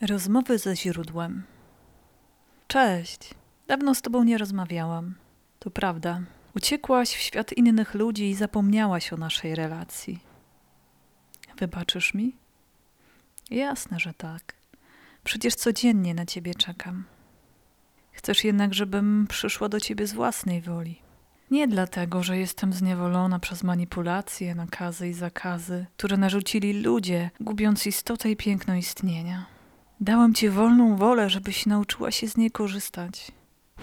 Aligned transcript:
Rozmowy 0.00 0.58
ze 0.58 0.76
źródłem. 0.76 1.42
Cześć. 2.68 3.34
Dawno 3.66 3.94
z 3.94 4.02
tobą 4.02 4.24
nie 4.24 4.38
rozmawiałam. 4.38 5.14
To 5.58 5.70
prawda. 5.70 6.20
Uciekłaś 6.56 7.08
w 7.08 7.20
świat 7.20 7.52
innych 7.52 7.94
ludzi 7.94 8.30
i 8.30 8.34
zapomniałaś 8.34 9.12
o 9.12 9.16
naszej 9.16 9.54
relacji. 9.54 10.18
Wybaczysz 11.58 12.14
mi? 12.14 12.36
Jasne, 13.50 14.00
że 14.00 14.14
tak. 14.14 14.54
Przecież 15.24 15.54
codziennie 15.54 16.14
na 16.14 16.26
ciebie 16.26 16.54
czekam. 16.54 17.04
Chcesz 18.12 18.44
jednak, 18.44 18.74
żebym 18.74 19.26
przyszła 19.28 19.68
do 19.68 19.80
ciebie 19.80 20.06
z 20.06 20.12
własnej 20.12 20.62
woli. 20.62 21.02
Nie 21.50 21.68
dlatego, 21.68 22.22
że 22.22 22.38
jestem 22.38 22.72
zniewolona 22.72 23.38
przez 23.38 23.62
manipulacje, 23.62 24.54
nakazy 24.54 25.08
i 25.08 25.12
zakazy, 25.12 25.86
które 25.96 26.16
narzucili 26.16 26.82
ludzie, 26.82 27.30
gubiąc 27.40 27.86
istotę 27.86 28.30
i 28.30 28.36
piękno 28.36 28.74
istnienia. 28.74 29.55
Dałam 30.00 30.34
ci 30.34 30.48
wolną 30.48 30.96
wolę, 30.96 31.30
żebyś 31.30 31.66
nauczyła 31.66 32.10
się 32.10 32.28
z 32.28 32.36
niej 32.36 32.50
korzystać. 32.50 33.32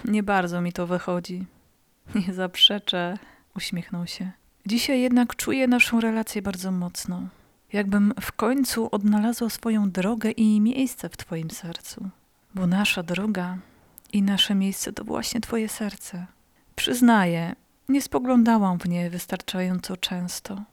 Nie 0.06 0.24
bardzo 0.24 0.62
mi 0.62 0.74
to 0.74 0.88
wychodzi. 0.88 1.46
Nie 2.16 2.34
zaprzeczę, 2.34 3.18
uśmiechnął 3.56 4.08
się. 4.08 4.32
Dzisiaj 4.66 5.02
jednak 5.02 5.36
czuję 5.36 5.68
naszą 5.68 6.00
relację 6.00 6.42
bardzo 6.42 6.72
mocno. 6.72 7.22
Jakbym 7.74 8.14
w 8.22 8.32
końcu 8.32 8.90
odnalazła 8.92 9.50
swoją 9.50 9.92
drogę 9.92 10.32
i 10.32 10.62
miejsce 10.62 11.10
w 11.10 11.18
Twoim 11.18 11.52
sercu. 11.52 12.10
Bo 12.56 12.68
nasza 12.68 13.04
droga 13.04 13.58
i 14.14 14.22
nasze 14.22 14.56
miejsce 14.56 14.94
to 14.94 15.04
właśnie 15.04 15.42
Twoje 15.42 15.70
serce. 15.70 16.26
Przyznaję, 16.76 17.56
nie 17.90 18.02
spoglądałam 18.02 18.80
w 18.80 18.90
nie 18.90 19.10
wystarczająco 19.10 19.98
często. 19.98 20.64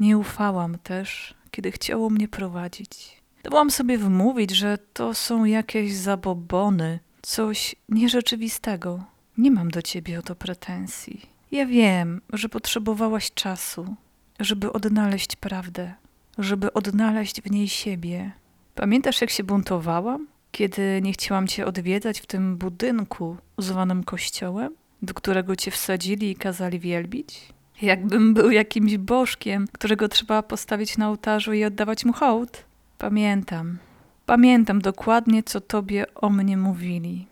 Nie 0.00 0.18
ufałam 0.18 0.78
też, 0.78 1.34
kiedy 1.50 1.72
chciało 1.72 2.10
mnie 2.10 2.28
prowadzić. 2.28 3.19
Dałam 3.42 3.70
sobie 3.70 3.98
wmówić, 3.98 4.50
że 4.50 4.78
to 4.92 5.14
są 5.14 5.44
jakieś 5.44 5.94
zabobony, 5.94 6.98
coś 7.22 7.76
nierzeczywistego. 7.88 9.04
Nie 9.38 9.50
mam 9.50 9.70
do 9.70 9.82
ciebie 9.82 10.18
o 10.18 10.22
to 10.22 10.34
pretensji. 10.34 11.20
Ja 11.52 11.66
wiem, 11.66 12.20
że 12.32 12.48
potrzebowałaś 12.48 13.32
czasu, 13.32 13.94
żeby 14.40 14.72
odnaleźć 14.72 15.36
prawdę, 15.36 15.94
żeby 16.38 16.72
odnaleźć 16.72 17.42
w 17.42 17.50
niej 17.50 17.68
siebie. 17.68 18.32
Pamiętasz, 18.74 19.20
jak 19.20 19.30
się 19.30 19.44
buntowałam? 19.44 20.26
Kiedy 20.52 21.00
nie 21.02 21.12
chciałam 21.12 21.46
cię 21.46 21.66
odwiedzać 21.66 22.20
w 22.20 22.26
tym 22.26 22.56
budynku 22.56 23.36
zwanym 23.58 24.04
kościołem, 24.04 24.74
do 25.02 25.14
którego 25.14 25.56
cię 25.56 25.70
wsadzili 25.70 26.30
i 26.30 26.36
kazali 26.36 26.78
wielbić? 26.78 27.48
Jakbym 27.82 28.34
był 28.34 28.50
jakimś 28.50 28.96
bożkiem, 28.96 29.68
którego 29.72 30.08
trzeba 30.08 30.42
postawić 30.42 30.98
na 30.98 31.08
ołtarzu 31.08 31.52
i 31.52 31.64
oddawać 31.64 32.04
mu 32.04 32.12
hołd. 32.12 32.64
Pamiętam. 33.00 33.78
Pamiętam 34.26 34.80
dokładnie, 34.80 35.42
co 35.42 35.60
tobie 35.60 36.14
o 36.14 36.30
mnie 36.30 36.56
mówili. 36.56 37.26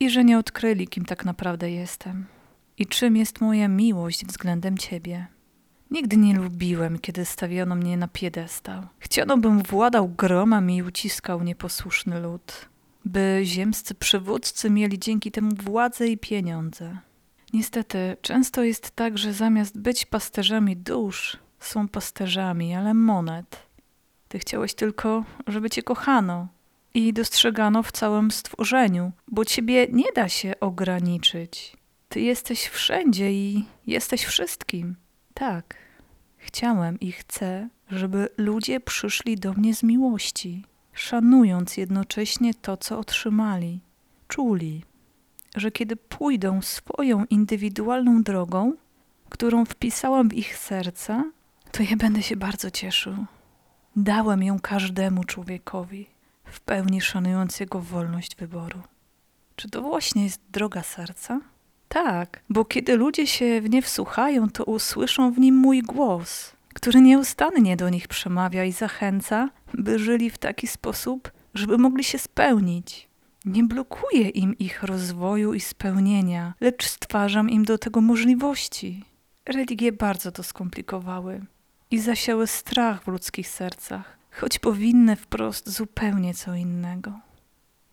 I 0.00 0.10
że 0.10 0.24
nie 0.24 0.38
odkryli, 0.38 0.88
kim 0.88 1.04
tak 1.04 1.24
naprawdę 1.24 1.70
jestem. 1.70 2.26
I 2.78 2.86
czym 2.86 3.16
jest 3.16 3.40
moja 3.40 3.68
miłość 3.68 4.26
względem 4.26 4.78
ciebie. 4.78 5.26
Nigdy 5.90 6.16
nie 6.16 6.34
lubiłem, 6.34 6.98
kiedy 6.98 7.24
stawiono 7.24 7.74
mnie 7.74 7.96
na 7.96 8.08
piedestał. 8.08 8.82
Chciano, 8.98 9.36
bym 9.36 9.62
władał 9.62 10.08
gromem 10.08 10.70
i 10.70 10.82
uciskał 10.82 11.42
nieposłuszny 11.42 12.20
lud. 12.20 12.68
By 13.04 13.40
ziemscy 13.44 13.94
przywódcy 13.94 14.70
mieli 14.70 14.98
dzięki 14.98 15.30
temu 15.30 15.50
władzę 15.62 16.08
i 16.08 16.18
pieniądze. 16.18 16.98
Niestety, 17.52 18.16
często 18.22 18.62
jest 18.62 18.90
tak, 18.90 19.18
że 19.18 19.32
zamiast 19.32 19.78
być 19.78 20.06
pasterzami 20.06 20.76
dusz, 20.76 21.38
są 21.60 21.88
pasterzami, 21.88 22.74
ale 22.74 22.94
monet. 22.94 23.73
Ty 24.34 24.38
chciałeś 24.38 24.74
tylko, 24.74 25.24
żeby 25.46 25.70
cię 25.70 25.82
kochano 25.82 26.48
i 26.94 27.12
dostrzegano 27.12 27.82
w 27.82 27.92
całym 27.92 28.30
stworzeniu, 28.30 29.12
bo 29.28 29.44
ciebie 29.44 29.86
nie 29.92 30.12
da 30.14 30.28
się 30.28 30.52
ograniczyć. 30.60 31.76
Ty 32.08 32.20
jesteś 32.20 32.66
wszędzie 32.68 33.32
i 33.32 33.64
jesteś 33.86 34.24
wszystkim. 34.24 34.96
Tak, 35.34 35.76
chciałem 36.36 37.00
i 37.00 37.12
chcę, 37.12 37.68
żeby 37.90 38.28
ludzie 38.36 38.80
przyszli 38.80 39.36
do 39.36 39.52
mnie 39.52 39.74
z 39.74 39.82
miłości, 39.82 40.64
szanując 40.92 41.76
jednocześnie 41.76 42.54
to, 42.54 42.76
co 42.76 42.98
otrzymali. 42.98 43.80
Czuli, 44.28 44.82
że 45.56 45.70
kiedy 45.70 45.96
pójdą 45.96 46.62
swoją 46.62 47.24
indywidualną 47.24 48.22
drogą, 48.22 48.72
którą 49.28 49.64
wpisałam 49.64 50.30
w 50.30 50.34
ich 50.34 50.56
serca, 50.56 51.24
to 51.72 51.82
ja 51.82 51.96
będę 51.96 52.22
się 52.22 52.36
bardzo 52.36 52.70
cieszył. 52.70 53.26
Dałem 53.96 54.42
ją 54.42 54.60
każdemu 54.60 55.24
człowiekowi, 55.24 56.06
w 56.44 56.60
pełni 56.60 57.00
szanując 57.00 57.60
jego 57.60 57.80
wolność 57.80 58.36
wyboru. 58.36 58.80
Czy 59.56 59.70
to 59.70 59.82
właśnie 59.82 60.24
jest 60.24 60.40
droga 60.50 60.82
serca? 60.82 61.40
Tak, 61.88 62.42
bo 62.50 62.64
kiedy 62.64 62.96
ludzie 62.96 63.26
się 63.26 63.60
w 63.60 63.70
nie 63.70 63.82
wsłuchają, 63.82 64.50
to 64.50 64.64
usłyszą 64.64 65.32
w 65.32 65.38
nim 65.38 65.54
mój 65.54 65.82
głos, 65.82 66.52
który 66.74 67.00
nieustannie 67.00 67.76
do 67.76 67.88
nich 67.88 68.08
przemawia 68.08 68.64
i 68.64 68.72
zachęca, 68.72 69.50
by 69.74 69.98
żyli 69.98 70.30
w 70.30 70.38
taki 70.38 70.66
sposób, 70.66 71.32
żeby 71.54 71.78
mogli 71.78 72.04
się 72.04 72.18
spełnić. 72.18 73.08
Nie 73.44 73.64
blokuję 73.64 74.28
im 74.28 74.58
ich 74.58 74.82
rozwoju 74.82 75.54
i 75.54 75.60
spełnienia, 75.60 76.54
lecz 76.60 76.86
stwarzam 76.86 77.50
im 77.50 77.64
do 77.64 77.78
tego 77.78 78.00
możliwości. 78.00 79.04
Religie 79.46 79.92
bardzo 79.92 80.32
to 80.32 80.42
skomplikowały 80.42 81.40
i 81.90 81.98
zasiały 81.98 82.46
strach 82.46 83.04
w 83.04 83.08
ludzkich 83.08 83.48
sercach, 83.48 84.18
choć 84.30 84.58
powinny 84.58 85.16
wprost 85.16 85.68
zupełnie 85.68 86.34
co 86.34 86.54
innego. 86.54 87.12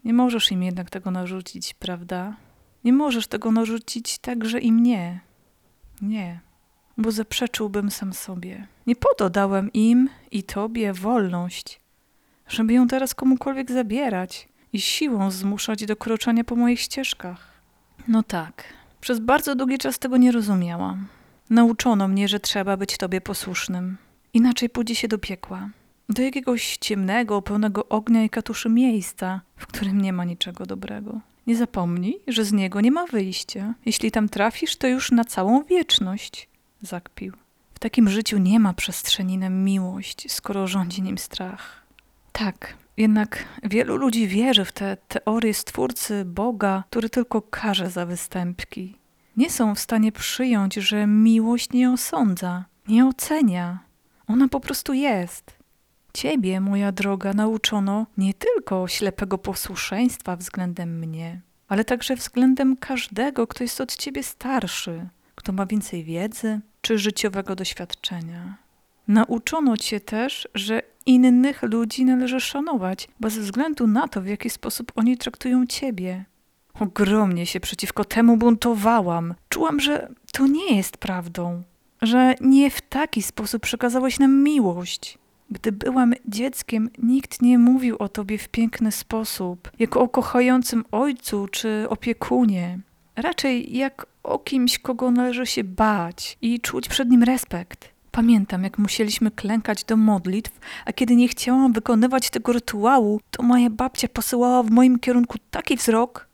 Nie 0.04 0.14
możesz 0.14 0.52
im 0.52 0.64
jednak 0.64 0.90
tego 0.90 1.12
narzucić, 1.12 1.74
prawda? 1.74 2.36
Nie 2.84 2.94
możesz 2.94 3.28
tego 3.28 3.52
narzucić 3.52 4.18
także 4.18 4.60
i 4.60 4.72
mnie. 4.72 5.20
Nie, 6.02 6.40
bo 6.98 7.12
zaprzeczyłbym 7.12 7.92
sam 7.92 8.14
sobie. 8.14 8.68
Nie 8.88 8.96
po 8.96 9.16
to 9.16 9.30
dałem 9.30 9.74
im 9.74 10.10
i 10.32 10.44
tobie 10.44 10.94
wolność, 10.94 11.80
żeby 12.48 12.74
ją 12.74 12.88
teraz 12.88 13.16
komukolwiek 13.16 13.72
zabierać 13.72 14.48
i 14.74 14.82
siłą 14.82 15.32
zmuszać 15.32 15.86
do 15.86 15.96
kroczenia 15.96 16.44
po 16.44 16.56
moich 16.56 16.80
ścieżkach. 16.80 17.62
No 18.08 18.24
tak, 18.24 18.64
przez 19.02 19.20
bardzo 19.20 19.56
długi 19.56 19.78
czas 19.78 20.00
tego 20.00 20.18
nie 20.18 20.32
rozumiałam. 20.32 21.08
Nauczono 21.52 22.08
mnie, 22.08 22.28
że 22.28 22.40
trzeba 22.40 22.78
być 22.78 22.98
tobie 22.98 23.22
posłusznym. 23.22 23.98
Inaczej 24.34 24.70
pójdzie 24.70 24.96
się 24.96 25.08
do 25.08 25.18
piekła. 25.18 25.70
Do 26.10 26.22
jakiegoś 26.22 26.78
ciemnego, 26.78 27.42
pełnego 27.42 27.90
ognia 27.90 28.24
i 28.24 28.30
katuszy 28.30 28.70
miejsca, 28.70 29.42
w 29.56 29.68
którym 29.68 30.02
nie 30.02 30.14
ma 30.14 30.26
niczego 30.26 30.66
dobrego. 30.66 31.20
Nie 31.48 31.56
zapomnij, 31.56 32.20
że 32.28 32.46
z 32.46 32.52
niego 32.52 32.82
nie 32.82 32.92
ma 32.92 33.06
wyjścia. 33.06 33.74
Jeśli 33.86 34.12
tam 34.12 34.30
trafisz, 34.30 34.76
to 34.76 34.88
już 34.88 35.12
na 35.12 35.26
całą 35.26 35.64
wieczność. 35.64 36.50
Zakpił. 36.82 37.34
W 37.74 37.80
takim 37.80 38.10
życiu 38.10 38.38
nie 38.38 38.60
ma 38.60 38.74
przestrzeni 38.74 39.38
na 39.38 39.50
miłość, 39.50 40.32
skoro 40.32 40.68
rządzi 40.68 41.02
nim 41.02 41.18
strach. 41.18 41.86
Tak, 42.32 42.78
jednak 42.98 43.46
wielu 43.64 43.96
ludzi 43.96 44.28
wierzy 44.28 44.66
w 44.66 44.72
te 44.72 44.98
teorie 45.08 45.54
stwórcy 45.54 46.26
Boga, 46.26 46.84
który 46.90 47.10
tylko 47.10 47.42
karze 47.42 47.90
za 47.90 48.06
występki. 48.06 49.01
Nie 49.38 49.50
są 49.50 49.76
w 49.76 49.80
stanie 49.80 50.12
przyjąć, 50.12 50.76
że 50.76 51.08
miłość 51.08 51.70
nie 51.74 51.92
osądza, 51.92 52.66
nie 52.88 53.06
ocenia. 53.06 53.80
Ona 54.28 54.48
po 54.48 54.60
prostu 54.60 54.94
jest. 54.94 55.62
Ciebie, 56.14 56.62
moja 56.62 56.92
droga, 56.92 57.34
nauczono 57.34 58.06
nie 58.18 58.34
tylko 58.34 58.88
ślepego 58.88 59.38
posłuszeństwa 59.38 60.36
względem 60.36 61.00
mnie, 61.00 61.42
ale 61.68 61.86
także 61.86 62.16
względem 62.16 62.78
każdego, 62.78 63.48
kto 63.48 63.64
jest 63.64 63.82
od 63.82 63.96
ciebie 63.96 64.24
starszy, 64.24 65.10
kto 65.36 65.52
ma 65.52 65.66
więcej 65.66 66.04
wiedzy 66.04 66.60
czy 66.82 66.98
życiowego 66.98 67.56
doświadczenia. 67.56 68.58
Nauczono 69.08 69.78
cię 69.78 70.00
też, 70.00 70.48
że 70.56 70.82
innych 71.06 71.64
ludzi 71.64 72.06
należy 72.06 72.40
szanować, 72.40 73.08
bez 73.20 73.38
względu 73.38 73.88
na 73.88 74.08
to, 74.08 74.22
w 74.22 74.28
jaki 74.28 74.50
sposób 74.50 74.92
oni 74.96 75.18
traktują 75.18 75.66
ciebie. 75.66 76.26
Ogromnie 76.80 77.46
się 77.46 77.60
przeciwko 77.60 78.06
temu 78.06 78.38
buntowałam. 78.38 79.34
Czułam, 79.50 79.80
że 79.80 80.10
to 80.32 80.48
nie 80.48 80.76
jest 80.76 80.98
prawdą, 80.98 81.64
że 82.02 82.36
nie 82.42 82.72
w 82.72 82.82
taki 82.82 83.22
sposób 83.22 83.62
przekazałeś 83.62 84.20
nam 84.20 84.44
miłość. 84.44 85.18
Gdy 85.52 85.72
byłam 85.72 86.14
dzieckiem, 86.28 86.90
nikt 86.98 87.42
nie 87.42 87.58
mówił 87.60 87.96
o 88.00 88.10
tobie 88.10 88.38
w 88.38 88.50
piękny 88.50 88.92
sposób, 88.92 89.72
jako 89.80 90.02
o 90.02 90.10
kochającym 90.10 90.86
ojcu 90.92 91.48
czy 91.48 91.86
opiekunie. 91.90 92.80
Raczej 93.16 93.78
jak 93.78 94.06
o 94.24 94.40
kimś, 94.40 94.80
kogo 94.80 95.12
należy 95.12 95.46
się 95.46 95.64
bać 95.64 96.38
i 96.42 96.60
czuć 96.60 96.90
przed 96.90 97.10
nim 97.10 97.24
respekt. 97.24 97.90
Pamiętam, 98.12 98.64
jak 98.64 98.78
musieliśmy 98.78 99.32
klękać 99.32 99.84
do 99.84 99.98
modlitw, 99.98 100.60
a 100.86 100.94
kiedy 100.94 101.16
nie 101.16 101.28
chciałam 101.28 101.74
wykonywać 101.74 102.30
tego 102.30 102.54
rytuału, 102.54 103.22
to 103.32 103.44
moja 103.44 103.70
babcia 103.70 104.08
posyłała 104.08 104.64
w 104.64 104.72
moim 104.72 105.00
kierunku 105.00 105.38
taki 105.52 105.78
wzrok, 105.78 106.28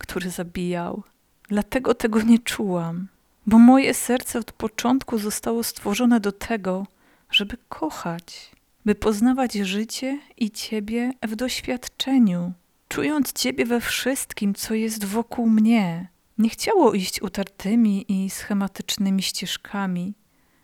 który 0.00 0.30
zabijał. 0.30 1.02
Dlatego 1.48 1.94
tego 1.94 2.22
nie 2.22 2.38
czułam, 2.38 3.08
bo 3.46 3.58
moje 3.58 3.94
serce 3.94 4.38
od 4.38 4.52
początku 4.52 5.18
zostało 5.18 5.62
stworzone 5.62 6.20
do 6.20 6.32
tego, 6.32 6.86
żeby 7.30 7.56
kochać. 7.68 8.50
by 8.84 8.94
poznawać 8.94 9.52
życie 9.52 10.18
i 10.36 10.50
Ciebie 10.50 11.12
w 11.22 11.36
doświadczeniu, 11.36 12.52
czując 12.88 13.32
Ciebie 13.32 13.66
we 13.66 13.80
wszystkim, 13.80 14.54
co 14.54 14.74
jest 14.74 15.04
wokół 15.04 15.46
mnie. 15.46 16.08
Nie 16.38 16.48
chciało 16.48 16.92
iść 16.92 17.22
utartymi 17.22 18.04
i 18.08 18.30
schematycznymi 18.30 19.22
ścieżkami, 19.22 20.14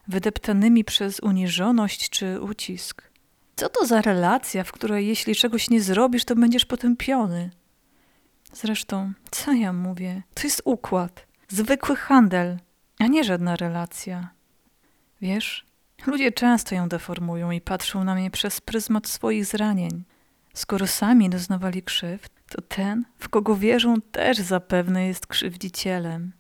wydeptanymi 0.09 0.85
przez 0.85 1.21
uniżoność 1.21 2.11
czy 2.11 2.41
ucisk. 2.41 3.03
Co 3.57 3.69
to 3.69 3.87
za 3.87 4.03
relacja, 4.03 4.65
w 4.65 4.73
której 4.73 5.07
jeśli 5.07 5.35
czegoś 5.35 5.71
nie 5.71 5.81
zrobisz, 5.81 6.25
to 6.25 6.37
będziesz 6.37 6.65
potępiony? 6.65 7.51
Zresztą, 8.53 9.13
co 9.31 9.53
ja 9.53 9.73
mówię? 9.73 10.23
To 10.35 10.43
jest 10.43 10.63
układ, 10.65 11.27
zwykły 11.49 11.97
handel, 11.97 12.59
a 12.99 13.07
nie 13.07 13.25
żadna 13.25 13.57
relacja. 13.57 14.29
Wiesz, 15.21 15.67
ludzie 16.07 16.33
często 16.33 16.75
ją 16.75 16.89
deformują 16.89 17.51
i 17.51 17.61
patrzą 17.61 18.05
na 18.05 18.15
mnie 18.15 18.31
przez 18.31 18.61
pryzmat 18.61 19.09
swoich 19.09 19.45
zranień. 19.45 20.05
Skoro 20.55 20.87
sami 20.87 21.31
doznawali 21.31 21.83
krzywd, 21.83 22.33
to 22.49 22.63
ten, 22.63 23.05
w 23.19 23.29
kogo 23.29 23.57
wierzą, 23.57 24.01
też 24.01 24.39
zapewne 24.39 25.07
jest 25.07 25.27
krzywdzicielem. 25.27 26.33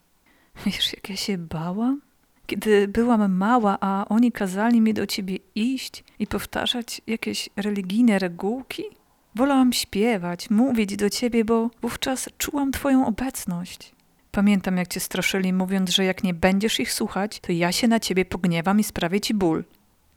Wiesz, 0.66 0.92
jak 0.92 1.10
ja 1.10 1.16
się 1.16 1.38
bałam? 1.38 2.00
Kiedy 2.46 2.88
byłam 2.88 3.32
mała, 3.32 3.78
a 3.80 4.04
oni 4.08 4.32
kazali 4.32 4.80
mi 4.80 4.94
do 4.94 5.06
ciebie 5.06 5.38
iść 5.54 6.04
i 6.18 6.26
powtarzać 6.26 7.00
jakieś 7.06 7.48
religijne 7.56 8.18
regułki, 8.18 8.82
wolałam 9.36 9.72
śpiewać, 9.72 10.50
mówić 10.50 10.96
do 10.96 11.10
ciebie, 11.10 11.44
bo 11.44 11.70
wówczas 11.82 12.28
czułam 12.38 12.72
twoją 12.72 13.06
obecność. 13.06 13.92
Pamiętam, 14.30 14.76
jak 14.76 14.88
cię 14.88 15.00
straszyli, 15.00 15.52
mówiąc, 15.52 15.90
że 15.90 16.04
jak 16.04 16.24
nie 16.24 16.34
będziesz 16.34 16.80
ich 16.80 16.92
słuchać, 16.92 17.40
to 17.40 17.52
ja 17.52 17.72
się 17.72 17.88
na 17.88 18.00
ciebie 18.00 18.24
pogniewam 18.24 18.80
i 18.80 18.84
sprawię 18.84 19.20
ci 19.20 19.34
ból. 19.34 19.64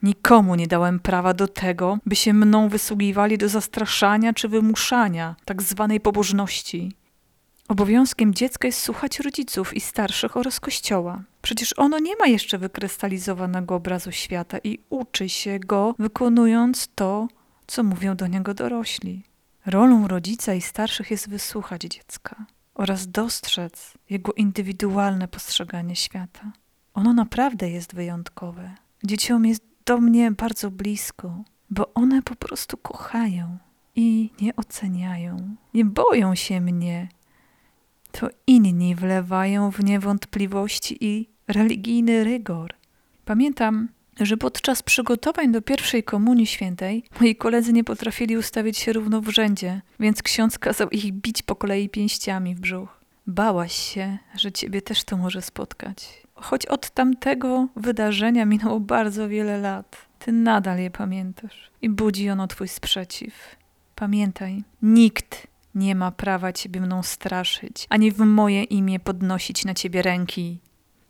Nikomu 0.03 0.55
nie 0.55 0.67
dałem 0.67 0.99
prawa 0.99 1.33
do 1.33 1.47
tego, 1.47 1.97
by 2.05 2.15
się 2.15 2.33
mną 2.33 2.69
wysługiwali 2.69 3.37
do 3.37 3.49
zastraszania 3.49 4.33
czy 4.33 4.47
wymuszania 4.47 5.35
tak 5.45 5.61
zwanej 5.61 5.99
pobożności. 5.99 6.91
Obowiązkiem 7.67 8.33
dziecka 8.33 8.67
jest 8.67 8.81
słuchać 8.81 9.19
rodziców 9.19 9.73
i 9.73 9.81
starszych 9.81 10.37
oraz 10.37 10.59
kościoła. 10.59 11.23
Przecież 11.41 11.73
ono 11.77 11.99
nie 11.99 12.15
ma 12.15 12.27
jeszcze 12.27 12.57
wykrystalizowanego 12.57 13.75
obrazu 13.75 14.11
świata 14.11 14.57
i 14.63 14.79
uczy 14.89 15.29
się 15.29 15.59
go, 15.59 15.95
wykonując 15.99 16.89
to, 16.95 17.27
co 17.69 17.83
mówią 17.83 18.15
do 18.15 18.27
niego 18.27 18.53
dorośli. 18.53 19.23
Rolą 19.65 20.07
rodzica 20.07 20.53
i 20.53 20.61
starszych 20.61 21.11
jest 21.11 21.29
wysłuchać 21.29 21.81
dziecka 21.81 22.45
oraz 22.73 23.07
dostrzec 23.07 23.93
jego 24.09 24.33
indywidualne 24.33 25.27
postrzeganie 25.27 25.95
świata. 25.95 26.51
Ono 26.93 27.13
naprawdę 27.13 27.69
jest 27.69 27.95
wyjątkowe. 27.95 28.75
Dzieciom 29.03 29.45
jest 29.45 29.63
do 29.85 29.97
mnie 29.97 30.31
bardzo 30.31 30.71
blisko, 30.71 31.43
bo 31.69 31.93
one 31.93 32.21
po 32.21 32.35
prostu 32.35 32.77
kochają 32.77 33.57
i 33.95 34.29
nie 34.41 34.55
oceniają, 34.55 35.55
nie 35.73 35.85
boją 35.85 36.35
się 36.35 36.61
mnie. 36.61 37.09
To 38.11 38.29
inni 38.47 38.95
wlewają 38.95 39.71
w 39.71 39.83
nie 39.83 39.99
wątpliwości 39.99 40.97
i 41.05 41.29
religijny 41.47 42.23
rygor. 42.23 42.73
Pamiętam, 43.25 43.89
że 44.25 44.37
podczas 44.37 44.83
przygotowań 44.83 45.51
do 45.51 45.61
pierwszej 45.61 46.03
komunii 46.03 46.45
świętej 46.47 47.03
moi 47.19 47.35
koledzy 47.35 47.73
nie 47.73 47.83
potrafili 47.83 48.37
ustawić 48.37 48.77
się 48.77 48.93
równo 48.93 49.21
w 49.21 49.29
rzędzie, 49.29 49.81
więc 49.99 50.23
ksiądz 50.23 50.59
kazał 50.59 50.89
ich 50.89 51.11
bić 51.11 51.43
po 51.43 51.55
kolei 51.55 51.89
pięściami 51.89 52.55
w 52.55 52.59
brzuch. 52.59 52.99
Bałaś 53.27 53.73
się, 53.73 54.17
że 54.35 54.51
ciebie 54.51 54.81
też 54.81 55.03
to 55.03 55.17
może 55.17 55.41
spotkać. 55.41 56.23
Choć 56.33 56.65
od 56.65 56.89
tamtego 56.89 57.67
wydarzenia 57.75 58.45
minęło 58.45 58.79
bardzo 58.79 59.29
wiele 59.29 59.57
lat, 59.57 60.07
ty 60.19 60.31
nadal 60.31 60.79
je 60.79 60.91
pamiętasz 60.91 61.71
i 61.81 61.89
budzi 61.89 62.29
ono 62.29 62.47
twój 62.47 62.67
sprzeciw. 62.67 63.55
Pamiętaj, 63.95 64.63
nikt 64.81 65.47
nie 65.75 65.95
ma 65.95 66.11
prawa 66.11 66.53
ciebie 66.53 66.81
mną 66.81 67.03
straszyć, 67.03 67.87
ani 67.89 68.11
w 68.11 68.19
moje 68.19 68.63
imię 68.63 68.99
podnosić 68.99 69.65
na 69.65 69.73
ciebie 69.73 70.01
ręki. 70.01 70.59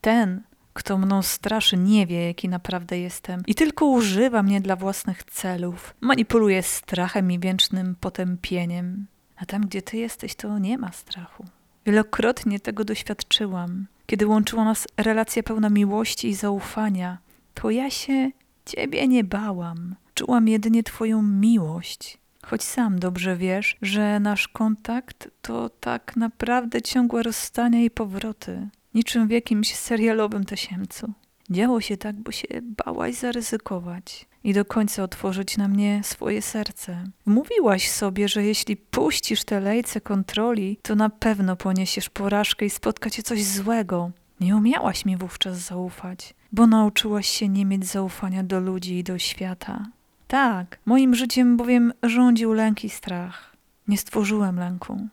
Ten, 0.02 0.42
kto 0.80 0.98
mną 0.98 1.22
straszy, 1.22 1.78
nie 1.78 2.08
wie, 2.08 2.28
jaki 2.28 2.50
naprawdę 2.50 3.00
jestem 3.00 3.44
i 3.48 3.56
tylko 3.56 3.86
używa 3.86 4.44
mnie 4.44 4.62
dla 4.62 4.76
własnych 4.76 5.24
celów. 5.24 5.94
Manipuluje 6.02 6.64
strachem 6.64 7.31
i 7.31 7.40
wiecznym 7.40 7.96
potępieniem. 8.00 9.06
A 9.38 9.46
tam, 9.46 9.62
gdzie 9.62 9.81
ty 9.81 9.98
jesteś, 9.98 10.36
to 10.36 10.58
nie 10.58 10.78
ma 10.78 10.92
strachu. 10.92 11.46
Wielokrotnie 11.86 12.60
tego 12.60 12.84
doświadczyłam. 12.86 13.86
Kiedy 14.06 14.28
łączyła 14.28 14.66
nas 14.66 14.88
relacja 14.98 15.44
pełna 15.44 15.70
miłości 15.70 16.28
i 16.28 16.36
zaufania, 16.36 17.18
to 17.54 17.70
ja 17.70 17.90
się 17.90 18.32
ciebie 18.66 19.08
nie 19.08 19.24
bałam. 19.24 19.96
Czułam 20.14 20.48
jedynie 20.48 20.84
twoją 20.84 21.22
miłość. 21.22 22.18
Choć 22.42 22.64
sam 22.64 23.00
dobrze 23.00 23.36
wiesz, 23.36 23.78
że 23.82 24.20
nasz 24.20 24.48
kontakt 24.48 25.30
to 25.42 25.70
tak 25.70 26.16
naprawdę 26.16 26.82
ciągłe 26.82 27.24
rozstania 27.24 27.82
i 27.82 27.90
powroty 27.90 28.70
niczym 28.94 29.27
w 29.27 29.31
jakimś 29.31 29.75
serialowym 29.75 30.44
tasiemcu. 30.44 31.13
Działo 31.50 31.81
się 31.81 31.97
tak, 31.97 32.15
bo 32.15 32.31
się 32.31 32.47
bałaś 32.62 33.15
zaryzykować 33.15 34.25
i 34.44 34.53
do 34.53 34.65
końca 34.65 35.03
otworzyć 35.03 35.57
na 35.57 35.68
mnie 35.68 36.01
swoje 36.03 36.41
serce. 36.41 37.03
Mówiłaś 37.25 37.89
sobie, 37.89 38.27
że 38.27 38.44
jeśli 38.44 38.77
puścisz 38.77 39.44
te 39.44 39.59
lejce 39.59 40.01
kontroli, 40.01 40.77
to 40.81 40.95
na 40.95 41.09
pewno 41.09 41.56
poniesiesz 41.56 42.09
porażkę 42.09 42.65
i 42.65 42.69
spotka 42.69 43.09
cię 43.09 43.24
coś 43.24 43.44
złego. 43.44 44.12
Nie 44.39 44.56
umiałaś 44.56 45.06
mi 45.06 45.18
wówczas 45.18 45.57
zaufać, 45.57 46.33
bo 46.51 46.68
nauczyłaś 46.68 47.30
się 47.30 47.50
nie 47.50 47.65
mieć 47.65 47.86
zaufania 47.86 48.44
do 48.44 48.59
ludzi 48.59 48.97
i 48.97 49.03
do 49.03 49.18
świata. 49.18 49.86
Tak, 50.27 50.80
moim 50.86 51.15
życiem 51.15 51.57
bowiem 51.57 51.94
rządził 52.03 52.53
lęk 52.53 52.83
i 52.83 52.89
strach. 52.89 53.56
Nie 53.88 53.97
stworzyłem 53.97 54.59
lęku. 54.59 55.07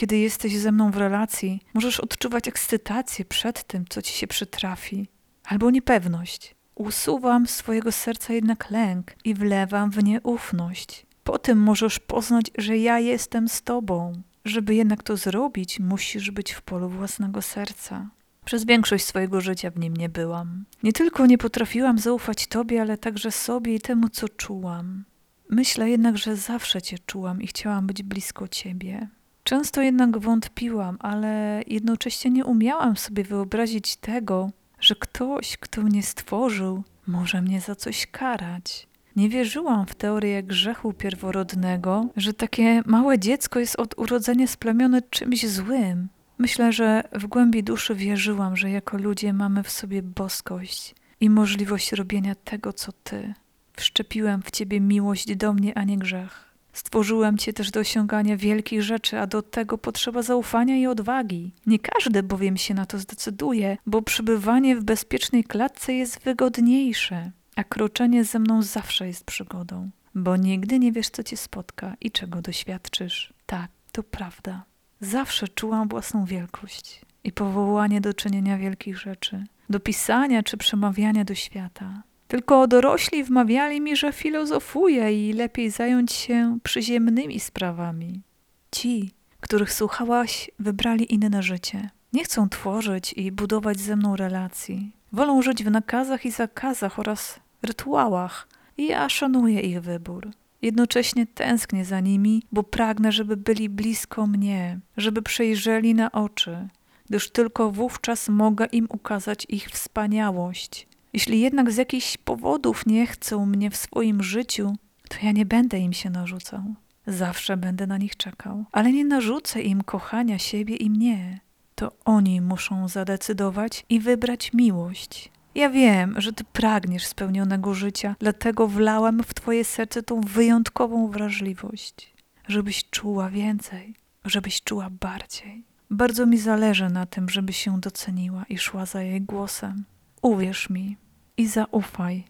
Kiedy 0.00 0.18
jesteś 0.18 0.58
ze 0.58 0.72
mną 0.72 0.90
w 0.90 0.96
relacji, 0.96 1.60
możesz 1.74 2.00
odczuwać 2.00 2.48
ekscytację 2.48 3.24
przed 3.24 3.64
tym, 3.64 3.84
co 3.88 4.02
ci 4.02 4.12
się 4.12 4.26
przytrafi, 4.26 5.08
albo 5.44 5.70
niepewność. 5.70 6.54
Usuwam 6.74 7.46
z 7.46 7.50
swojego 7.50 7.92
serca 7.92 8.32
jednak 8.32 8.70
lęk 8.70 9.14
i 9.24 9.34
wlewam 9.34 9.90
w 9.90 10.04
nie 10.04 10.20
ufność. 10.20 11.06
Potem 11.24 11.58
możesz 11.58 11.98
poznać, 11.98 12.50
że 12.58 12.76
ja 12.78 12.98
jestem 12.98 13.48
z 13.48 13.62
tobą. 13.62 14.22
Żeby 14.44 14.74
jednak 14.74 15.02
to 15.02 15.16
zrobić, 15.16 15.80
musisz 15.80 16.30
być 16.30 16.52
w 16.52 16.62
polu 16.62 16.88
własnego 16.88 17.42
serca. 17.42 18.10
Przez 18.44 18.64
większość 18.64 19.04
swojego 19.04 19.40
życia 19.40 19.70
w 19.70 19.78
nim 19.78 19.96
nie 19.96 20.08
byłam. 20.08 20.64
Nie 20.82 20.92
tylko 20.92 21.26
nie 21.26 21.38
potrafiłam 21.38 21.98
zaufać 21.98 22.46
tobie, 22.46 22.82
ale 22.82 22.98
także 22.98 23.30
sobie 23.30 23.74
i 23.74 23.80
temu, 23.80 24.08
co 24.08 24.28
czułam. 24.28 25.04
Myślę 25.50 25.90
jednak, 25.90 26.18
że 26.18 26.36
zawsze 26.36 26.82
cię 26.82 26.98
czułam 27.06 27.42
i 27.42 27.46
chciałam 27.46 27.86
być 27.86 28.02
blisko 28.02 28.48
ciebie. 28.48 29.08
Często 29.48 29.82
jednak 29.82 30.18
wątpiłam, 30.18 30.96
ale 31.00 31.62
jednocześnie 31.66 32.30
nie 32.30 32.44
umiałam 32.44 32.96
sobie 32.96 33.24
wyobrazić 33.24 33.96
tego, 33.96 34.50
że 34.80 34.94
ktoś, 34.94 35.56
kto 35.56 35.82
mnie 35.82 36.02
stworzył, 36.02 36.82
może 37.06 37.42
mnie 37.42 37.60
za 37.60 37.74
coś 37.74 38.06
karać. 38.06 38.86
Nie 39.16 39.28
wierzyłam 39.28 39.86
w 39.86 39.94
teorię 39.94 40.42
grzechu 40.42 40.92
pierworodnego, 40.92 42.06
że 42.16 42.34
takie 42.34 42.82
małe 42.86 43.18
dziecko 43.18 43.60
jest 43.60 43.76
od 43.76 43.98
urodzenia 43.98 44.46
splamione 44.46 45.02
czymś 45.02 45.46
złym. 45.46 46.08
Myślę, 46.38 46.72
że 46.72 47.02
w 47.12 47.26
głębi 47.26 47.62
duszy 47.62 47.94
wierzyłam, 47.94 48.56
że 48.56 48.70
jako 48.70 48.98
ludzie 48.98 49.32
mamy 49.32 49.62
w 49.62 49.70
sobie 49.70 50.02
boskość 50.02 50.94
i 51.20 51.30
możliwość 51.30 51.92
robienia 51.92 52.34
tego, 52.34 52.72
co 52.72 52.92
ty. 52.92 53.34
Wszczepiłem 53.72 54.42
w 54.42 54.50
ciebie 54.50 54.80
miłość 54.80 55.36
do 55.36 55.52
mnie, 55.52 55.78
a 55.78 55.84
nie 55.84 55.98
grzech. 55.98 56.47
Stworzyłem 56.72 57.38
cię 57.38 57.52
też 57.52 57.70
do 57.70 57.80
osiągania 57.80 58.36
wielkich 58.36 58.82
rzeczy, 58.82 59.18
a 59.18 59.26
do 59.26 59.42
tego 59.42 59.78
potrzeba 59.78 60.22
zaufania 60.22 60.76
i 60.76 60.86
odwagi. 60.86 61.52
Nie 61.66 61.78
każdy 61.78 62.22
bowiem 62.22 62.56
się 62.56 62.74
na 62.74 62.86
to 62.86 62.98
zdecyduje, 62.98 63.76
bo 63.86 64.02
przebywanie 64.02 64.76
w 64.76 64.84
bezpiecznej 64.84 65.44
klatce 65.44 65.92
jest 65.92 66.20
wygodniejsze, 66.22 67.30
a 67.56 67.64
kroczenie 67.64 68.24
ze 68.24 68.38
mną 68.38 68.62
zawsze 68.62 69.06
jest 69.06 69.24
przygodą, 69.24 69.90
bo 70.14 70.36
nigdy 70.36 70.78
nie 70.78 70.92
wiesz, 70.92 71.08
co 71.08 71.22
cię 71.22 71.36
spotka 71.36 71.94
i 72.00 72.10
czego 72.10 72.42
doświadczysz. 72.42 73.32
Tak, 73.46 73.70
to 73.92 74.02
prawda. 74.02 74.64
Zawsze 75.00 75.48
czułam 75.48 75.88
własną 75.88 76.24
wielkość 76.24 77.00
i 77.24 77.32
powołanie 77.32 78.00
do 78.00 78.14
czynienia 78.14 78.58
wielkich 78.58 78.98
rzeczy, 78.98 79.44
do 79.70 79.80
pisania 79.80 80.42
czy 80.42 80.56
przemawiania 80.56 81.24
do 81.24 81.34
świata. 81.34 82.02
Tylko 82.28 82.66
dorośli 82.66 83.24
wmawiali 83.24 83.80
mi, 83.80 83.96
że 83.96 84.12
filozofuję 84.12 85.28
i 85.28 85.32
lepiej 85.32 85.70
zająć 85.70 86.12
się 86.12 86.58
przyziemnymi 86.62 87.40
sprawami. 87.40 88.22
Ci, 88.70 89.10
których 89.40 89.72
słuchałaś, 89.72 90.50
wybrali 90.58 91.14
inne 91.14 91.42
życie. 91.42 91.90
Nie 92.12 92.24
chcą 92.24 92.48
tworzyć 92.48 93.12
i 93.12 93.32
budować 93.32 93.80
ze 93.80 93.96
mną 93.96 94.16
relacji. 94.16 94.92
Wolą 95.12 95.42
żyć 95.42 95.64
w 95.64 95.70
nakazach 95.70 96.26
i 96.26 96.30
zakazach 96.30 96.98
oraz 96.98 97.40
rytuałach. 97.62 98.48
I 98.76 98.86
ja 98.86 99.08
szanuję 99.08 99.60
ich 99.60 99.80
wybór. 99.80 100.30
Jednocześnie 100.62 101.26
tęsknię 101.26 101.84
za 101.84 102.00
nimi, 102.00 102.42
bo 102.52 102.62
pragnę, 102.62 103.12
żeby 103.12 103.36
byli 103.36 103.68
blisko 103.68 104.26
mnie, 104.26 104.80
żeby 104.96 105.22
przejrzeli 105.22 105.94
na 105.94 106.12
oczy, 106.12 106.68
gdyż 107.08 107.30
tylko 107.30 107.70
wówczas 107.70 108.28
mogę 108.28 108.66
im 108.66 108.86
ukazać 108.90 109.46
ich 109.48 109.70
wspaniałość 109.70 110.87
Jeśli 111.12 111.40
jednak 111.40 111.72
z 111.72 111.76
jakichś 111.76 112.16
powodów 112.16 112.86
nie 112.86 113.06
chcą 113.06 113.46
mnie 113.46 113.70
w 113.70 113.76
swoim 113.76 114.22
życiu, 114.22 114.76
to 115.08 115.16
ja 115.22 115.32
nie 115.32 115.46
będę 115.46 115.78
im 115.78 115.92
się 115.92 116.10
narzucał. 116.10 116.62
Zawsze 117.06 117.56
będę 117.56 117.86
na 117.86 117.98
nich 117.98 118.16
czekał, 118.16 118.64
ale 118.72 118.92
nie 118.92 119.04
narzucę 119.04 119.62
im 119.62 119.82
kochania 119.82 120.38
siebie 120.38 120.76
i 120.76 120.90
mnie. 120.90 121.40
To 121.74 121.92
oni 122.04 122.40
muszą 122.40 122.88
zadecydować 122.88 123.84
i 123.88 124.00
wybrać 124.00 124.52
miłość. 124.52 125.30
Ja 125.54 125.70
wiem, 125.70 126.20
że 126.20 126.32
ty 126.32 126.44
pragniesz 126.44 127.06
spełnionego 127.06 127.74
życia, 127.74 128.16
dlatego 128.18 128.68
wlałem 128.68 129.22
w 129.22 129.34
twoje 129.34 129.64
serce 129.64 130.02
tą 130.02 130.20
wyjątkową 130.20 131.08
wrażliwość, 131.08 132.14
żebyś 132.48 132.90
czuła 132.90 133.30
więcej, 133.30 133.94
żebyś 134.24 134.62
czuła 134.62 134.90
bardziej. 134.90 135.64
Bardzo 135.90 136.26
mi 136.26 136.38
zależy 136.38 136.88
na 136.88 137.06
tym, 137.06 137.28
żebyś 137.28 137.56
się 137.56 137.80
doceniła 137.80 138.44
i 138.48 138.58
szła 138.58 138.86
za 138.86 139.02
jej 139.02 139.20
głosem. 139.20 139.84
Uwierz 140.22 140.70
mi 140.70 140.96
i 141.36 141.46
zaufaj, 141.46 142.24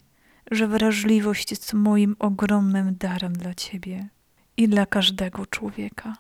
że 0.51 0.67
wrażliwość 0.67 1.51
jest 1.51 1.75
moim 1.75 2.17
ogromnym 2.19 2.97
darem 2.97 3.33
dla 3.33 3.55
ciebie 3.55 4.09
i 4.57 4.69
dla 4.69 4.87
każdego 4.87 5.47
człowieka. 5.47 6.17